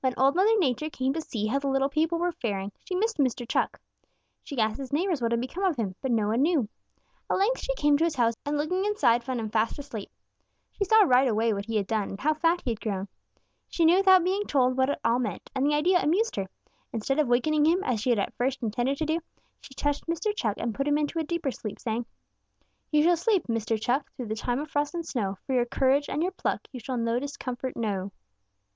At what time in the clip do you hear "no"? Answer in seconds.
6.10-6.26, 26.96-27.20